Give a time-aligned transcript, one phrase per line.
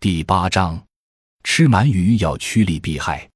[0.00, 0.80] 第八章，
[1.42, 3.28] 吃鳗鱼要趋利避害。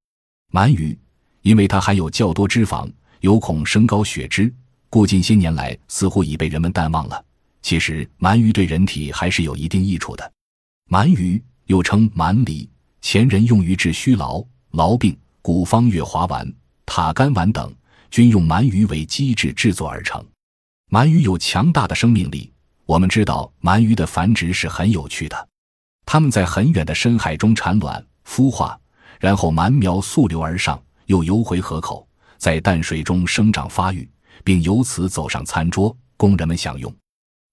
[0.53, 0.97] 鳗鱼，
[1.41, 2.89] 因为它含有较多脂肪，
[3.19, 4.49] 有恐升高血脂，
[4.89, 7.25] 故近些年来似乎已被人们淡忘了。
[7.61, 10.31] 其实，鳗鱼对人体还是有一定益处的。
[10.89, 12.69] 鳗鱼又称鳗梨，
[13.01, 14.41] 前人用于治虚劳、
[14.71, 15.17] 痨病。
[15.41, 16.49] 古方月华丸、
[16.85, 17.75] 塔甘丸等
[18.09, 20.25] 均用鳗鱼为基质制作而成。
[20.91, 22.49] 鳗鱼有强大的生命力。
[22.85, 25.49] 我们知道，鳗鱼的繁殖是很有趣的。
[26.13, 28.77] 它们在很远的深海中产卵、孵化，
[29.19, 34.07] 然后鳗苗溯流而上，又游回河口，在淡水中生长发育，
[34.43, 36.95] 并由此走上餐桌，供人们享用。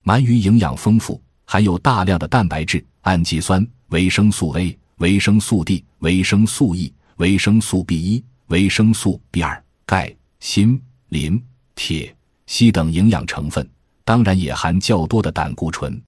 [0.05, 11.42] 鳗鱼营养丰富，含有大量的蛋白质、氨基酸、维生素 A、维生素 D、维生素 E、维生素 B 一、维生素 B 二、钙、锌、磷、
[11.74, 12.14] 铁、
[12.47, 13.66] 硒等营养成分。
[14.05, 15.98] 当然也含较多的胆固醇。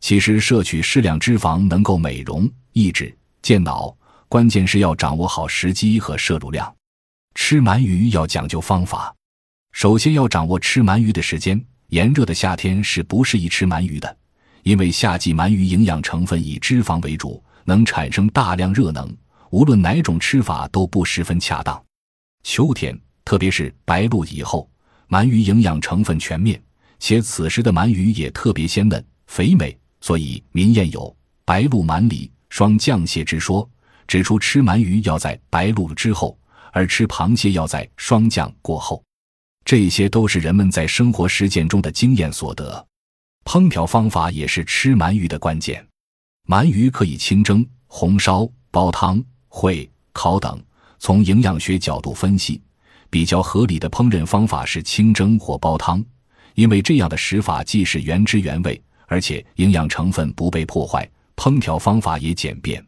[0.00, 3.94] 其实摄取适量脂肪能够美容、益智、健脑，
[4.28, 6.74] 关键是要掌握好时机和摄入量。
[7.34, 9.14] 吃鳗鱼要讲究方法，
[9.72, 11.62] 首先要掌握吃鳗鱼的时间。
[11.88, 14.16] 炎热的夏天是不适宜吃鳗鱼的，
[14.62, 19.10] 因为夏季鳗鱼营养成分以脂肪为主，能产生大量热能，
[19.50, 21.82] 无论哪种吃法都不十分恰当。
[22.42, 24.70] 秋天，特别是白露以后，
[25.08, 26.62] 鳗鱼营养成分全面。
[26.98, 33.68] 且此时的鳗鱼也特别鲜嫩肥美，所以民谚有“白露满里双降蟹”之说，
[34.06, 36.38] 指出吃鳗鱼要在白露之后，
[36.72, 39.02] 而吃螃蟹要在霜降过后。
[39.64, 42.86] 这些都是人们在生活实践中的经验所得。
[43.44, 45.86] 烹调方法也是吃鳗鱼的关键。
[46.46, 50.62] 鳗鱼可以清蒸、红烧、煲汤、烩、烤等。
[50.98, 52.60] 从营养学角度分析，
[53.08, 56.04] 比较合理的烹饪方法是清蒸或煲汤。
[56.54, 61.06] 因为这样的食法既是原汁原味，而且营养成分不被破坏，
[61.36, 62.82] 烹调方法也简便。